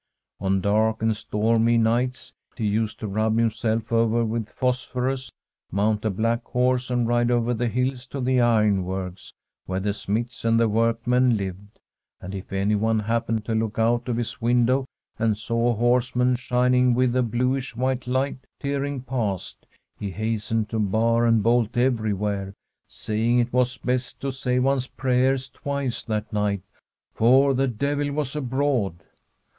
[0.39, 5.31] On dark and stormy nights he used to rub himself over with phosphorus,
[5.71, 9.31] mount a black horse, and ride over the hills to the ironworks,
[9.67, 11.77] where the smiths and the workmen lived;
[12.19, 14.85] and if anyone happened to look out of his window
[15.19, 19.67] and saw a horseman shin ing with a bluish white light tearing past,
[19.99, 22.55] he hastened to bar and bolt everywhere,
[22.87, 26.63] saying it was best to say one's prayers twice that night,
[27.13, 29.03] for the devil was abroad.